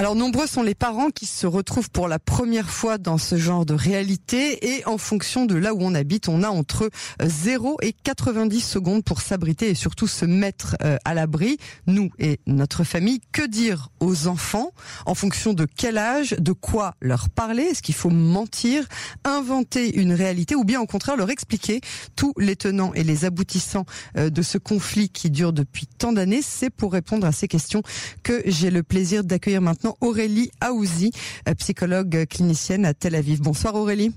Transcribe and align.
Alors 0.00 0.14
nombreux 0.14 0.46
sont 0.46 0.62
les 0.62 0.74
parents 0.74 1.10
qui 1.10 1.26
se 1.26 1.46
retrouvent 1.46 1.90
pour 1.90 2.08
la 2.08 2.18
première 2.18 2.70
fois 2.70 2.96
dans 2.96 3.18
ce 3.18 3.36
genre 3.36 3.66
de 3.66 3.74
réalité 3.74 4.74
et 4.74 4.86
en 4.86 4.96
fonction 4.96 5.44
de 5.44 5.54
là 5.54 5.74
où 5.74 5.82
on 5.82 5.94
habite, 5.94 6.30
on 6.30 6.42
a 6.42 6.48
entre 6.48 6.88
0 7.22 7.76
et 7.82 7.92
90 7.92 8.62
secondes 8.62 9.04
pour 9.04 9.20
s'abriter 9.20 9.68
et 9.68 9.74
surtout 9.74 10.06
se 10.06 10.24
mettre 10.24 10.74
euh, 10.82 10.96
à 11.04 11.12
l'abri, 11.12 11.58
nous 11.86 12.08
et 12.18 12.40
notre 12.46 12.82
famille. 12.82 13.20
Que 13.30 13.46
dire 13.46 13.90
aux 14.00 14.26
enfants? 14.26 14.70
En 15.04 15.14
fonction 15.14 15.52
de 15.52 15.66
quel 15.66 15.98
âge, 15.98 16.30
de 16.30 16.52
quoi 16.52 16.94
leur 17.02 17.28
parler? 17.28 17.64
Est-ce 17.64 17.82
qu'il 17.82 17.94
faut 17.94 18.08
mentir, 18.08 18.86
inventer 19.24 19.94
une 20.00 20.14
réalité 20.14 20.54
ou 20.54 20.64
bien 20.64 20.80
au 20.80 20.86
contraire 20.86 21.18
leur 21.18 21.28
expliquer? 21.28 21.82
Tous 22.16 22.32
les 22.38 22.56
tenants 22.56 22.94
et 22.94 23.04
les 23.04 23.26
aboutissants 23.26 23.84
euh, 24.16 24.30
de 24.30 24.40
ce 24.40 24.56
conflit 24.56 25.10
qui 25.10 25.28
dure 25.28 25.52
depuis 25.52 25.86
tant 25.86 26.14
d'années 26.14 26.40
C'est 26.40 26.70
pour 26.70 26.94
répondre 26.94 27.26
à 27.26 27.32
ces 27.32 27.48
questions 27.48 27.82
que 28.22 28.40
j'ai 28.46 28.70
le 28.70 28.82
plaisir 28.82 29.24
d'accueillir 29.24 29.60
maintenant 29.60 29.89
Aurélie 30.00 30.50
Aouzi, 30.60 31.12
euh, 31.48 31.54
psychologue 31.54 32.26
clinicienne 32.28 32.84
à 32.84 32.94
Tel 32.94 33.14
Aviv. 33.14 33.40
Bonsoir 33.40 33.74
Aurélie. 33.74 34.12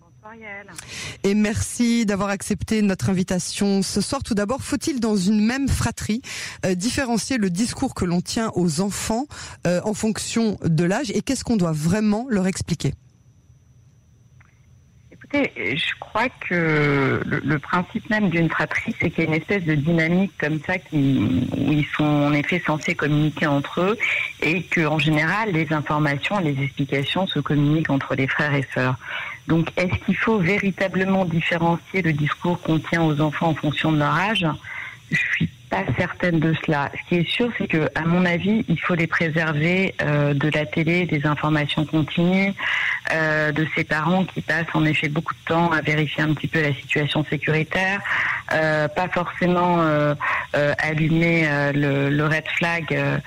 Bonsoir 0.00 0.34
Yael. 0.34 0.66
Et 1.22 1.34
merci 1.34 2.06
d'avoir 2.06 2.30
accepté 2.30 2.82
notre 2.82 3.10
invitation 3.10 3.82
ce 3.82 4.00
soir. 4.00 4.22
Tout 4.22 4.34
d'abord, 4.34 4.62
faut-il 4.62 5.00
dans 5.00 5.16
une 5.16 5.44
même 5.44 5.68
fratrie 5.68 6.22
euh, 6.64 6.74
différencier 6.74 7.38
le 7.38 7.50
discours 7.50 7.94
que 7.94 8.04
l'on 8.04 8.20
tient 8.20 8.50
aux 8.54 8.80
enfants 8.80 9.26
euh, 9.66 9.80
en 9.84 9.94
fonction 9.94 10.58
de 10.64 10.84
l'âge? 10.84 11.10
Et 11.12 11.22
qu'est-ce 11.22 11.44
qu'on 11.44 11.56
doit 11.56 11.72
vraiment 11.72 12.26
leur 12.28 12.46
expliquer? 12.46 12.94
Je 15.32 15.94
crois 15.98 16.28
que 16.28 17.20
le, 17.24 17.58
principe 17.58 18.08
même 18.10 18.30
d'une 18.30 18.48
fratrie, 18.48 18.94
c'est 19.00 19.10
qu'il 19.10 19.24
y 19.24 19.26
a 19.26 19.30
une 19.30 19.36
espèce 19.36 19.64
de 19.64 19.74
dynamique 19.74 20.32
comme 20.38 20.60
ça 20.60 20.78
qui, 20.78 21.48
où 21.56 21.72
ils 21.72 21.86
sont 21.96 22.04
en 22.04 22.32
effet 22.32 22.62
censés 22.64 22.94
communiquer 22.94 23.46
entre 23.46 23.80
eux 23.80 23.98
et 24.42 24.62
que 24.62 24.86
en 24.86 24.98
général, 24.98 25.52
les 25.52 25.72
informations, 25.72 26.38
les 26.38 26.60
explications 26.62 27.26
se 27.26 27.40
communiquent 27.40 27.90
entre 27.90 28.14
les 28.14 28.26
frères 28.26 28.54
et 28.54 28.64
sœurs. 28.74 28.96
Donc, 29.48 29.70
est-ce 29.76 30.04
qu'il 30.04 30.16
faut 30.16 30.38
véritablement 30.38 31.24
différencier 31.24 32.02
le 32.02 32.12
discours 32.12 32.60
qu'on 32.60 32.78
tient 32.78 33.02
aux 33.02 33.20
enfants 33.20 33.48
en 33.48 33.54
fonction 33.54 33.92
de 33.92 33.98
leur 33.98 34.14
âge? 34.14 34.46
Je 35.10 35.16
suis 35.16 35.48
pas 35.68 35.82
certaine 35.98 36.38
de 36.38 36.54
cela. 36.64 36.90
Ce 36.92 37.08
qui 37.08 37.16
est 37.16 37.28
sûr, 37.28 37.50
c'est 37.58 37.66
que, 37.66 37.88
à 37.94 38.02
mon 38.02 38.24
avis, 38.24 38.64
il 38.68 38.80
faut 38.80 38.94
les 38.94 39.06
préserver 39.06 39.94
euh, 40.02 40.34
de 40.34 40.48
la 40.48 40.66
télé, 40.66 41.06
des 41.06 41.26
informations 41.26 41.84
continues, 41.84 42.52
euh, 43.12 43.52
de 43.52 43.66
ces 43.74 43.84
parents 43.84 44.24
qui 44.24 44.40
passent 44.40 44.66
en 44.74 44.84
effet 44.84 45.08
beaucoup 45.08 45.34
de 45.34 45.44
temps 45.46 45.70
à 45.72 45.80
vérifier 45.80 46.22
un 46.22 46.34
petit 46.34 46.46
peu 46.46 46.60
la 46.60 46.72
situation 46.72 47.24
sécuritaire, 47.28 48.00
euh, 48.52 48.88
pas 48.88 49.08
forcément 49.08 49.80
allumer 50.52 51.48
le, 51.74 52.24
red 52.26 52.46
flag 52.56 53.20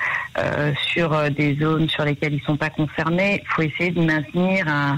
sur 0.75 1.31
des 1.31 1.57
zones 1.59 1.89
sur 1.89 2.05
lesquelles 2.05 2.33
ils 2.33 2.43
sont 2.43 2.57
pas 2.57 2.69
concernés. 2.69 3.41
Il 3.43 3.47
faut 3.47 3.61
essayer 3.61 3.91
de 3.91 4.01
maintenir 4.01 4.67
un, 4.67 4.97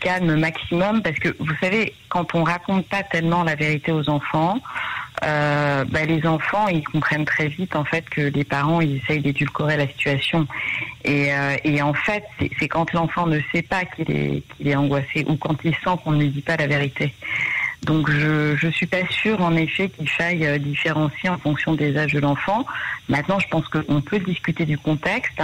calme 0.00 0.36
maximum 0.36 1.02
parce 1.02 1.18
que 1.18 1.30
vous 1.38 1.54
savez, 1.60 1.94
quand 2.08 2.34
on 2.34 2.44
raconte 2.44 2.88
pas 2.88 3.02
tellement 3.02 3.42
la 3.42 3.54
vérité 3.54 3.92
aux 3.92 4.08
enfants, 4.08 4.60
bah, 5.84 6.04
les 6.04 6.26
enfants, 6.26 6.68
ils 6.68 6.84
comprennent 6.84 7.24
très 7.24 7.48
vite 7.48 7.74
en 7.74 7.84
fait 7.84 8.08
que 8.08 8.20
les 8.20 8.44
parents, 8.44 8.80
ils 8.80 8.96
essayent 8.98 9.20
d'édulcorer 9.20 9.76
la 9.76 9.88
situation. 9.88 10.46
Et, 11.04 11.32
euh, 11.32 11.82
en 11.82 11.94
fait, 11.94 12.24
c'est 12.58 12.68
quand 12.68 12.92
l'enfant 12.92 13.26
ne 13.26 13.40
sait 13.52 13.62
pas 13.62 13.84
qu'il 13.84 14.42
est, 14.60 14.76
angoissé 14.76 15.24
ou 15.26 15.36
quand 15.36 15.56
il 15.64 15.74
sent 15.74 15.96
qu'on 16.02 16.12
ne 16.12 16.20
lui 16.20 16.28
dit 16.28 16.42
pas 16.42 16.56
la 16.56 16.66
vérité. 16.66 17.12
Donc 17.82 18.10
je 18.10 18.56
je 18.56 18.68
suis 18.68 18.86
pas 18.86 19.06
sûre 19.10 19.42
en 19.42 19.54
effet 19.56 19.90
qu'il 19.90 20.08
faille 20.08 20.46
euh, 20.46 20.58
différencier 20.58 21.28
en 21.28 21.36
fonction 21.36 21.74
des 21.74 21.98
âges 21.98 22.14
de 22.14 22.20
l'enfant. 22.20 22.64
Maintenant, 23.10 23.38
je 23.38 23.46
pense 23.48 23.68
qu'on 23.68 24.00
peut 24.00 24.18
discuter 24.20 24.64
du 24.64 24.78
contexte 24.78 25.38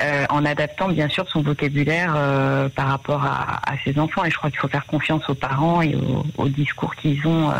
euh, 0.00 0.24
en 0.30 0.44
adaptant 0.46 0.88
bien 0.88 1.08
sûr 1.08 1.28
son 1.28 1.42
vocabulaire 1.42 2.14
euh, 2.16 2.70
par 2.70 2.88
rapport 2.88 3.22
à, 3.24 3.60
ses 3.84 3.98
enfants. 3.98 4.24
Et 4.24 4.30
je 4.30 4.36
crois 4.36 4.50
qu'il 4.50 4.58
faut 4.58 4.68
faire 4.68 4.86
confiance 4.86 5.28
aux 5.28 5.34
parents 5.34 5.82
et 5.82 5.94
au, 5.94 6.24
au 6.38 6.48
discours 6.48 6.94
qu'ils 6.96 7.26
ont 7.26 7.50
euh, 7.50 7.54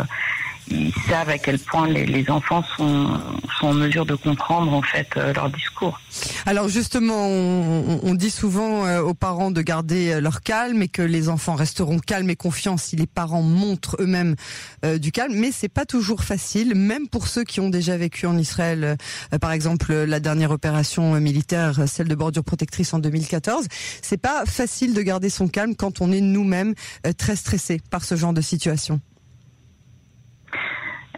ils 0.69 0.93
savent 1.07 1.29
à 1.29 1.37
quel 1.37 1.59
point 1.59 1.87
les, 1.87 2.05
les 2.05 2.29
enfants 2.29 2.63
sont, 2.77 3.19
sont, 3.59 3.67
en 3.67 3.73
mesure 3.73 4.05
de 4.05 4.15
comprendre 4.15 4.73
en 4.73 4.81
fait 4.81 5.07
euh, 5.17 5.33
leur 5.33 5.49
discours. 5.49 5.99
Alors 6.45 6.67
justement, 6.67 7.27
on, 7.27 7.99
on 8.03 8.15
dit 8.15 8.29
souvent 8.29 8.85
euh, 8.85 9.01
aux 9.01 9.13
parents 9.13 9.51
de 9.51 9.61
garder 9.61 10.13
euh, 10.13 10.21
leur 10.21 10.41
calme 10.41 10.81
et 10.81 10.87
que 10.87 11.01
les 11.01 11.29
enfants 11.29 11.55
resteront 11.55 11.99
calmes 11.99 12.29
et 12.29 12.35
confiants 12.35 12.77
si 12.77 12.95
les 12.95 13.07
parents 13.07 13.41
montrent 13.41 13.97
eux-mêmes 13.99 14.35
euh, 14.83 14.97
du 14.97 15.11
calme, 15.11 15.33
mais 15.35 15.51
c'est 15.51 15.69
pas 15.69 15.85
toujours 15.85 16.23
facile, 16.23 16.75
même 16.75 17.07
pour 17.07 17.27
ceux 17.27 17.43
qui 17.43 17.59
ont 17.59 17.69
déjà 17.69 17.97
vécu 17.97 18.25
en 18.25 18.37
Israël, 18.37 18.97
par 19.41 19.51
exemple 19.51 19.93
la 19.93 20.19
dernière 20.19 20.51
opération 20.51 21.19
militaire, 21.19 21.87
celle 21.87 22.07
de 22.07 22.15
bordure 22.15 22.43
protectrice 22.43 22.93
en 22.93 22.99
2014. 22.99 23.67
C'est 24.01 24.17
pas 24.17 24.45
facile 24.45 24.93
de 24.93 25.01
garder 25.01 25.29
son 25.29 25.47
calme 25.47 25.75
quand 25.75 26.01
on 26.01 26.11
est 26.11 26.21
nous-mêmes 26.21 26.73
très 27.17 27.35
stressé 27.35 27.81
par 27.89 28.03
ce 28.03 28.15
genre 28.15 28.33
de 28.33 28.41
situation. 28.41 28.99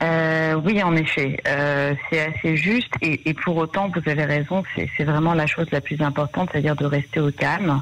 Euh, 0.02 0.54
oui, 0.64 0.82
en 0.84 0.96
effet, 0.96 1.40
euh, 1.48 1.96
c'est 2.10 2.22
assez 2.22 2.56
juste 2.56 2.94
et, 3.02 3.30
et, 3.30 3.34
pour 3.34 3.58
autant, 3.58 3.90
vous 3.90 4.10
avez 4.10 4.26
raison, 4.26 4.64
c'est 4.76 5.04
vraiment 5.04 5.34
la 5.34 5.48
chose 5.48 5.68
la 5.72 5.82
plus 5.82 6.02
importante, 6.02 6.50
c'est-à-dire 6.52 6.76
de 6.76 6.86
rester 6.86 7.20
au 7.20 7.32
calme, 7.32 7.82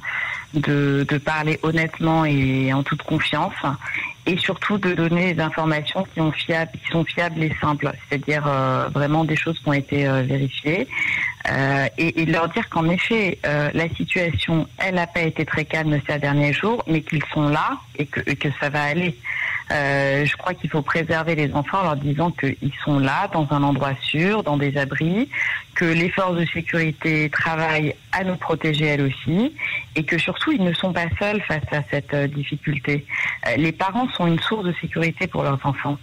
de, 0.54 1.06
de, 1.10 1.18
parler 1.18 1.60
honnêtement 1.64 2.24
et 2.24 2.72
en 2.72 2.84
toute 2.84 3.04
confiance, 3.04 3.54
et 4.26 4.38
surtout 4.38 4.78
de 4.78 4.94
donner 4.94 5.34
des 5.34 5.42
informations 5.42 6.06
qui, 6.14 6.22
ont 6.22 6.32
fiables, 6.32 6.72
qui 6.72 6.92
sont 6.92 7.04
fiables 7.04 7.44
et 7.44 7.54
simples, 7.60 7.92
c'est-à-dire 8.08 8.46
euh, 8.48 8.88
vraiment 8.94 9.26
des 9.26 9.36
choses 9.36 9.60
qui 9.60 9.68
ont 9.68 9.74
été 9.74 10.08
euh, 10.08 10.22
vérifiées, 10.22 10.88
euh, 11.52 11.88
et, 11.98 12.22
et, 12.22 12.26
leur 12.26 12.50
dire 12.50 12.68
qu'en 12.70 12.90
effet, 12.90 13.38
euh, 13.46 13.70
la 13.74 13.88
situation, 13.90 14.68
elle 14.78 14.96
n'a 14.96 15.06
pas 15.06 15.22
été 15.22 15.46
très 15.46 15.66
calme 15.66 16.00
ces 16.08 16.18
derniers 16.18 16.54
jours, 16.54 16.84
mais 16.88 17.02
qu'ils 17.02 17.24
sont 17.34 17.50
là 17.50 17.78
et 18.00 18.06
que, 18.06 18.20
et 18.26 18.36
que 18.36 18.50
ça 18.60 18.70
va 18.70 18.84
aller. 18.84 19.16
Euh, 19.72 20.26
je 20.26 20.36
crois 20.38 20.54
qu'il 20.54 20.70
faut 20.70 20.82
préserver 20.82 21.36
les 21.36 21.54
enfants 21.54 21.80
en 21.80 21.84
leur 21.84 21.96
disant 21.96 22.32
qu'ils 22.32 22.74
sont 22.84 23.00
là, 23.00 23.28
dans 23.34 23.48
un 23.50 23.64
endroit 23.64 23.94
sûr, 24.02 24.44
dans 24.44 24.58
des 24.58 24.78
abris, 24.78 25.30
que 25.74 25.86
les 25.86 26.10
forces 26.10 26.38
de 26.38 26.46
sécurité 26.46 27.30
travaillent 27.30 27.96
à 28.12 28.24
nous 28.24 28.36
protéger 28.36 28.86
elles 28.86 29.02
aussi, 29.02 29.54
et 29.96 30.04
que 30.04 30.18
surtout 30.18 30.52
ils 30.52 30.64
ne 30.64 30.74
sont 30.74 30.94
pas 30.94 31.08
seuls 31.20 31.42
face 31.42 31.64
à 31.72 31.82
cette 31.90 32.14
euh, 32.14 32.28
difficulté. 32.28 33.06
Euh, 33.48 33.56
les 33.58 33.72
parents 33.72 34.08
sont 34.10 34.28
une 34.28 34.40
source 34.40 34.66
de 34.66 34.74
sécurité 34.80 35.26
pour 35.28 35.44
leurs 35.44 35.60
enfants. 35.66 35.98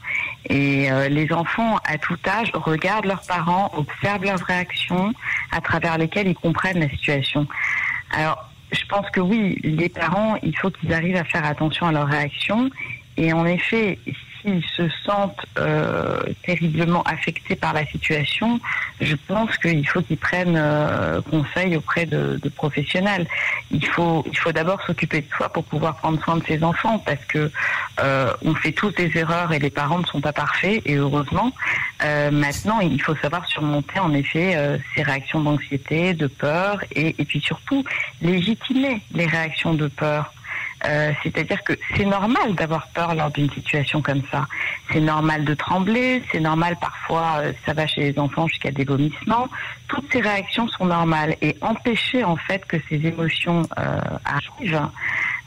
Et 0.49 0.89
les 1.09 1.33
enfants, 1.33 1.79
à 1.85 1.99
tout 1.99 2.19
âge, 2.27 2.51
regardent 2.53 3.07
leurs 3.07 3.23
parents, 3.23 3.71
observent 3.77 4.25
leurs 4.25 4.41
réactions, 4.41 5.13
à 5.53 5.61
travers 5.61 5.97
lesquelles 5.97 6.27
ils 6.27 6.35
comprennent 6.35 6.81
la 6.81 6.89
situation. 6.89 7.47
Alors, 8.11 8.51
je 8.73 8.85
pense 8.87 9.09
que 9.11 9.21
oui, 9.21 9.59
les 9.63 9.89
parents, 9.89 10.37
il 10.43 10.57
faut 10.57 10.71
qu'ils 10.71 10.93
arrivent 10.93 11.17
à 11.17 11.25
faire 11.25 11.45
attention 11.45 11.87
à 11.87 11.93
leurs 11.93 12.09
réactions 12.09 12.71
et 13.17 13.33
en 13.33 13.47
effet, 13.47 13.99
s'ils 14.43 14.65
se 14.77 14.89
sentent 15.05 15.47
euh, 15.59 16.21
terriblement 16.45 17.03
affectés 17.03 17.57
par 17.57 17.73
la 17.73 17.87
situation, 17.87 18.61
je 19.01 19.15
pense 19.29 19.57
qu'il 19.59 19.87
faut 19.87 20.03
qu'ils 20.03 20.17
prennent 20.17 20.57
euh, 20.57 21.21
conseil 21.23 21.77
auprès 21.77 22.07
de, 22.07 22.39
de, 22.43 22.49
professionnels. 22.49 23.27
Il 23.71 23.85
faut, 23.87 24.25
il 24.27 24.37
faut 24.37 24.53
d'abord 24.53 24.83
s'occuper 24.83 25.21
de 25.21 25.29
soi 25.35 25.49
pour 25.49 25.65
pouvoir 25.65 25.97
prendre 25.97 26.23
soin 26.23 26.37
de 26.37 26.45
ses 26.45 26.63
enfants, 26.65 26.99
parce 26.99 27.25
que 27.27 27.51
euh, 28.01 28.33
on 28.43 28.55
fait 28.55 28.73
tous 28.73 28.91
des 28.91 29.17
erreurs 29.17 29.53
et 29.53 29.59
les 29.59 29.71
parents 29.71 29.99
ne 29.99 30.07
sont 30.07 30.21
pas 30.21 30.33
parfaits, 30.33 30.83
et 30.85 30.97
heureusement. 30.97 31.53
Euh, 32.05 32.31
maintenant, 32.31 32.81
il 32.81 33.01
faut 33.01 33.17
savoir 33.17 33.47
surmonter 33.47 34.01
en 34.01 34.13
effet 34.13 34.57
euh, 34.57 34.79
ces 34.95 35.03
réactions 35.03 35.41
d'anxiété, 35.41 36.15
de 36.15 36.27
peur, 36.27 36.83
et, 36.95 37.15
et 37.19 37.25
puis 37.25 37.41
surtout 37.41 37.85
légitimer 38.21 39.01
les 39.13 39.27
réactions 39.27 39.75
de 39.75 39.87
peur. 39.89 40.33
Euh, 40.85 41.13
c'est-à-dire 41.23 41.63
que 41.63 41.75
c'est 41.97 42.05
normal 42.05 42.55
d'avoir 42.55 42.89
peur 42.89 43.15
lors 43.15 43.31
d'une 43.31 43.51
situation 43.51 44.03
comme 44.03 44.23
ça. 44.31 44.47
C'est 44.93 45.01
normal 45.01 45.45
de 45.45 45.55
trembler, 45.55 46.23
c'est 46.33 46.41
normal 46.41 46.77
parfois, 46.81 47.39
euh, 47.39 47.53
ça 47.65 47.73
va 47.73 47.87
chez 47.87 48.13
les 48.13 48.19
enfants 48.19 48.49
jusqu'à 48.49 48.71
des 48.71 48.85
vomissements. 48.85 49.49
Toutes 49.89 50.11
ces 50.13 50.21
réactions 50.21 50.67
sont 50.69 50.87
normales 50.87 51.37
et 51.41 51.57
empêcher 51.61 52.25
en 52.25 52.37
fait 52.37 52.65
que 52.67 52.77
ces 52.89 52.97
émotions 53.07 53.63
euh, 53.79 54.01
arrivent, 54.25 54.89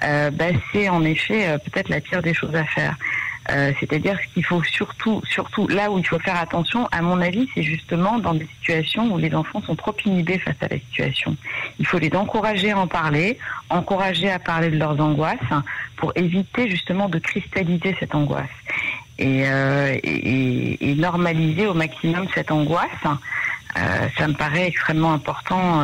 ben, 0.02 0.60
c'est 0.72 0.88
en 0.90 1.04
effet 1.04 1.58
peut-être 1.66 1.90
la 1.90 2.00
pire 2.00 2.22
des 2.22 2.34
choses 2.34 2.54
à 2.54 2.66
faire. 2.66 2.96
Euh, 3.52 3.72
c'est-à-dire 3.80 4.20
qu'il 4.34 4.44
faut 4.44 4.64
surtout, 4.64 5.22
surtout 5.30 5.68
là 5.68 5.92
où 5.92 6.00
il 6.00 6.08
faut 6.08 6.18
faire 6.18 6.40
attention, 6.40 6.88
à 6.92 7.02
mon 7.02 7.22
avis, 7.22 7.48
c'est 7.54 7.62
justement 7.62 8.18
dans 8.18 8.34
des 8.34 8.48
situations 8.60 9.14
où 9.14 9.18
les 9.20 9.36
enfants 9.36 9.62
sont 9.62 9.76
trop 9.76 9.96
inhibés 10.04 10.40
face 10.40 10.56
à 10.62 10.68
la 10.68 10.80
situation. 10.80 11.38
Il 11.80 11.86
faut 11.86 12.00
les 12.00 12.12
encourager 12.16 12.72
à 12.72 12.80
en 12.80 12.88
parler, 12.88 13.38
encourager 13.70 14.32
à 14.32 14.40
parler 14.40 14.72
de 14.72 14.78
leurs 14.78 15.00
angoisses 15.00 15.38
pour 15.96 16.12
éviter 16.16 16.70
justement 16.70 17.08
de 17.08 17.20
cristalliser 17.20 17.96
cette 18.00 18.16
angoisse 18.16 18.50
et, 19.20 19.44
euh, 19.46 19.96
normaliser 20.96 21.68
au 21.68 21.76
maximum 21.76 22.28
cette 22.34 22.52
angoisse. 22.52 22.90
Euh, 23.78 24.08
ça 24.18 24.28
me 24.28 24.34
paraît 24.34 24.68
extrêmement 24.68 25.14
important 25.14 25.84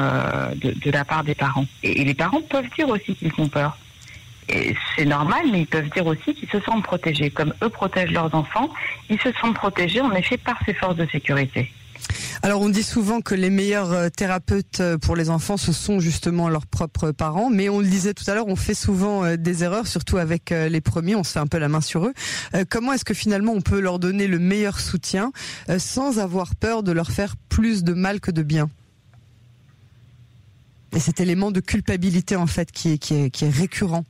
de, 0.56 0.72
de, 0.72 0.92
la 0.92 1.06
part 1.06 1.24
des 1.24 1.36
parents. 1.36 1.66
Et, 1.84 2.02
et 2.02 2.06
les 2.06 2.14
parents 2.14 2.42
peuvent 2.42 2.70
dire 2.76 2.90
aussi 2.90 3.14
qu'ils 3.16 3.32
font 3.32 3.50
peur 3.50 3.78
c'est 4.96 5.06
normal, 5.06 5.46
mais 5.52 5.62
ils 5.62 5.68
peuvent 5.68 5.90
dire 5.90 6.06
aussi 6.06 6.34
qu'ils 6.34 6.50
se 6.50 6.60
sentent 6.62 6.84
protégés. 6.84 7.30
Comme 7.30 7.54
eux 7.64 7.70
protègent 7.70 8.12
leurs 8.12 8.34
enfants, 8.36 8.70
ils 9.10 9.20
se 9.20 9.32
sentent 9.34 9.56
protégés 9.56 10.02
en 10.02 10.12
effet 10.14 10.38
par 10.38 10.58
ces 10.66 10.74
forces 10.74 10.96
de 10.96 11.08
sécurité. 11.08 11.72
Alors 12.44 12.62
on 12.62 12.70
dit 12.70 12.84
souvent 12.84 13.22
que 13.22 13.36
les 13.36 13.52
meilleurs 13.52 13.92
euh, 13.92 14.10
thérapeutes 14.10 14.80
euh, 14.80 14.98
pour 14.98 15.16
les 15.16 15.30
enfants, 15.30 15.58
ce 15.58 15.72
sont 15.72 16.00
justement 16.00 16.50
leurs 16.50 16.66
propres 16.66 17.12
parents, 17.12 17.50
mais 17.52 17.70
on 17.70 17.80
le 17.80 17.86
disait 17.86 18.16
tout 18.16 18.24
à 18.28 18.34
l'heure, 18.34 18.48
on 18.48 18.56
fait 18.56 18.74
souvent 18.74 19.24
euh, 19.24 19.36
des 19.38 19.64
erreurs, 19.64 19.86
surtout 19.86 20.18
avec 20.18 20.50
les 20.50 20.82
premiers, 20.82 21.16
on 21.16 21.24
se 21.24 21.34
fait 21.34 21.40
un 21.40 21.48
peu 21.48 21.60
la 21.60 21.70
main 21.70 21.82
sur 21.82 22.06
eux. 22.06 22.14
Comment 22.70 22.94
est-ce 22.94 23.06
que 23.06 23.14
finalement 23.14 23.54
on 23.54 23.62
peut 23.62 23.80
leur 23.80 24.00
donner 24.00 24.28
le 24.28 24.40
meilleur 24.40 24.80
soutien 24.80 25.32
sans 25.78 26.20
avoir 26.20 26.56
peur 26.56 26.84
de 26.84 26.92
leur 26.92 27.12
faire 27.12 27.36
plus 27.50 27.84
de 27.84 27.94
mal 27.94 28.20
que 28.20 28.32
de 28.32 28.42
bien? 28.42 28.70
Et 30.94 31.00
cet 31.00 31.20
élément 31.20 31.52
de 31.52 31.60
culpabilité 31.60 32.36
en 32.36 32.48
fait 32.48 32.72
qui 32.72 32.90
est, 32.92 33.50
récurrent. 33.50 34.04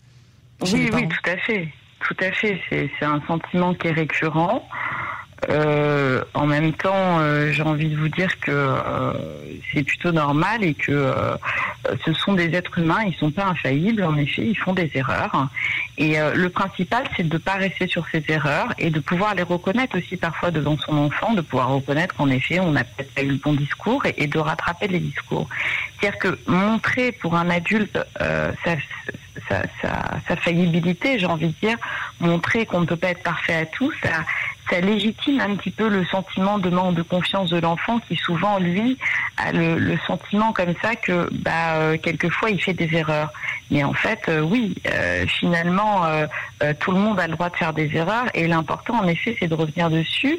Oui, 0.62 0.90
oui, 0.94 1.08
tout 1.08 1.30
à 1.30 1.38
fait. 1.38 1.68
Tout 2.00 2.18
à 2.20 2.32
fait. 2.32 2.60
C'est 2.70 3.06
un 3.06 3.22
sentiment 3.28 3.74
qui 3.74 3.88
est 3.88 3.92
récurrent. 3.92 4.68
Euh, 5.50 6.22
en 6.36 6.46
même 6.46 6.72
temps, 6.74 7.20
euh, 7.20 7.52
j'ai 7.52 7.64
envie 7.64 7.90
de 7.90 7.98
vous 7.98 8.10
dire 8.10 8.40
que 8.40 8.52
euh, 8.52 9.14
c'est 9.74 9.82
plutôt 9.82 10.12
normal 10.12 10.64
et 10.64 10.76
que 10.76 11.14
ce 12.06 12.14
sont 12.14 12.34
des 12.34 12.54
êtres 12.54 12.78
humains, 12.78 13.04
ils 13.08 13.16
sont 13.16 13.32
pas 13.32 13.46
infaillibles. 13.46 14.04
En 14.04 14.16
effet, 14.18 14.46
ils 14.46 14.58
font 14.58 14.74
des 14.74 14.92
erreurs. 14.94 15.48
Et 15.98 16.18
le 16.36 16.50
principal, 16.50 17.04
c'est 17.16 17.28
de 17.28 17.34
ne 17.34 17.40
pas 17.40 17.54
rester 17.54 17.88
sur 17.88 18.06
ces 18.12 18.24
erreurs 18.28 18.68
et 18.78 18.90
de 18.90 19.00
pouvoir 19.00 19.36
les 19.36 19.44
reconnaître 19.44 19.98
aussi 19.98 20.16
parfois 20.16 20.52
devant 20.52 20.78
son 20.78 20.98
enfant, 20.98 21.34
de 21.34 21.42
pouvoir 21.42 21.70
reconnaître 21.70 22.16
qu'en 22.16 22.30
effet, 22.30 22.60
on 22.60 22.72
n'a 22.72 22.84
peut-être 22.84 23.14
pas 23.14 23.24
eu 23.24 23.30
le 23.30 23.38
bon 23.38 23.54
discours 23.54 24.04
et, 24.06 24.28
de 24.28 24.40
rattraper 24.40 24.88
les 24.88 25.00
discours. 25.00 25.48
C'est-à-dire 26.00 26.20
que 26.20 26.40
montrer 26.48 27.12
pour 27.12 27.36
un 27.36 27.50
adulte 27.50 28.00
sa, 29.48 30.36
faillibilité, 30.38 31.20
j'ai 31.20 31.26
envie 31.26 31.48
de 31.48 31.68
dire, 31.68 31.78
montrer 32.20 32.66
qu'on 32.66 32.82
ne 32.82 32.86
peut 32.86 32.96
pas 32.96 33.10
être 33.10 33.24
parfait 33.24 33.56
à 33.56 33.66
tout, 33.66 33.92
ça, 34.02 34.24
légitime 34.80 35.42
un 35.42 35.56
petit 35.56 35.72
peu 35.72 35.90
le 35.90 36.06
sentiment 36.06 36.58
de 36.58 36.70
manque 36.70 36.96
de 36.96 37.02
confiance 37.02 37.50
de 37.50 37.60
l'enfant 37.60 38.00
qui 38.00 38.16
souvent, 38.16 38.60
lui, 38.60 38.98
a 39.36 39.52
le, 39.52 39.98
sentiment 40.08 40.54
comme 40.54 40.74
ça 40.82 40.96
que 40.96 41.28
bah, 41.32 41.76
euh, 41.76 41.98
quelquefois 41.98 42.50
il 42.50 42.62
fait 42.62 42.74
des 42.74 42.96
erreurs. 42.96 43.34
Mais 43.70 43.84
en 43.84 43.94
fait, 43.94 44.22
euh, 44.30 44.42
oui, 44.42 44.76
euh, 44.88 45.26
finalement, 45.28 46.06
tout 46.80 46.92
le 46.92 46.98
monde 46.98 47.20
a 47.20 47.28
le 47.28 47.34
droit 47.34 47.50
de 47.50 47.56
faire 47.56 47.74
des 47.74 47.94
erreurs 47.96 48.26
et 48.34 48.48
l'important, 48.48 49.00
en 49.00 49.08
effet, 49.08 49.36
c'est 49.40 49.48
de 49.48 49.56
revenir 49.56 49.90
dessus, 49.90 50.38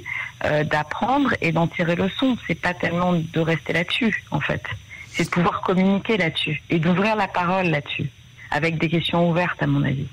d'apprendre 0.65 1.35
et 1.41 1.53
d'en 1.53 1.67
tirer 1.67 1.97
le 1.97 2.09
son. 2.09 2.37
C'est 2.47 2.61
pas 2.61 2.75
tellement 2.75 3.13
de 3.13 3.41
rester 3.41 3.73
là-dessus, 3.73 4.25
en 4.31 4.41
fait. 4.41 4.63
C'est 5.09 5.25
de 5.25 5.31
pouvoir 5.31 5.61
communiquer 5.61 6.17
là-dessus 6.17 6.63
et 6.71 6.79
d'ouvrir 6.79 7.17
la 7.17 7.29
parole 7.29 7.67
là-dessus, 7.67 8.09
avec 8.53 8.79
des 8.79 8.89
questions 8.89 9.31
ouvertes, 9.31 9.63
à 9.63 9.67
mon 9.67 9.83
avis. 9.83 10.07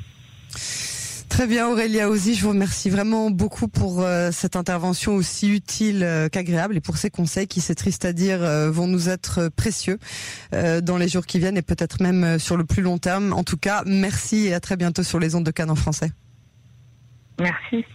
Très 1.30 1.48
bien 1.48 1.70
Aurélia 1.70 2.10
Ozzy, 2.10 2.36
je 2.36 2.44
vous 2.44 2.50
remercie 2.50 2.90
vraiment 2.90 3.30
beaucoup 3.30 3.70
pour 3.70 4.02
euh, 4.02 4.30
cette 4.32 4.58
intervention 4.58 5.16
aussi 5.16 5.48
utile 5.50 6.04
euh, 6.04 6.28
qu'agréable 6.28 6.76
et 6.76 6.82
pour 6.82 6.98
ces 6.98 7.10
conseils 7.10 7.48
qui, 7.48 7.62
c'est 7.62 7.76
triste 7.76 8.04
à 8.04 8.12
dire, 8.12 8.44
euh, 8.44 8.70
vont 8.70 8.88
nous 8.88 9.08
être 9.08 9.50
précieux 9.56 10.00
dans 10.52 10.98
les 10.98 11.08
jours 11.08 11.26
qui 11.26 11.40
viennent 11.40 11.56
et 11.56 11.62
peut-être 11.62 12.02
même 12.02 12.40
sur 12.40 12.58
le 12.58 12.66
plus 12.66 12.82
long 12.82 12.98
terme. 12.98 13.32
En 13.32 13.44
tout 13.44 13.56
cas, 13.56 13.84
merci 13.86 14.48
et 14.48 14.54
à 14.54 14.60
très 14.60 14.76
bientôt 14.76 15.04
sur 15.04 15.20
les 15.20 15.36
ondes 15.36 15.46
de 15.46 15.52
Cannes 15.52 15.70
en 15.70 15.76
français. 15.76 16.12
Merci. 17.40 17.86